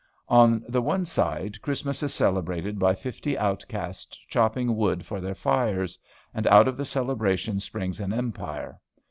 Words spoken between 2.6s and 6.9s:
by fifty outcasts chopping wood for their fires and out of the